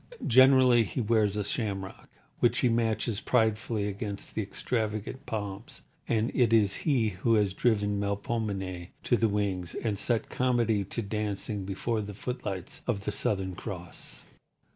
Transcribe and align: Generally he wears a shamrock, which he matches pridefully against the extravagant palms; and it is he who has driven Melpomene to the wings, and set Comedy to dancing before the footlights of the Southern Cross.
Generally 0.25 0.85
he 0.85 0.99
wears 0.99 1.37
a 1.37 1.43
shamrock, 1.43 2.09
which 2.39 2.57
he 2.61 2.69
matches 2.69 3.21
pridefully 3.21 3.87
against 3.87 4.33
the 4.33 4.41
extravagant 4.41 5.27
palms; 5.27 5.83
and 6.07 6.31
it 6.33 6.51
is 6.51 6.77
he 6.87 7.09
who 7.09 7.35
has 7.35 7.53
driven 7.53 7.99
Melpomene 7.99 8.87
to 9.03 9.15
the 9.15 9.29
wings, 9.29 9.75
and 9.75 9.99
set 9.99 10.27
Comedy 10.27 10.83
to 10.85 11.03
dancing 11.03 11.65
before 11.65 12.01
the 12.01 12.15
footlights 12.15 12.81
of 12.87 13.01
the 13.05 13.11
Southern 13.11 13.53
Cross. 13.53 14.23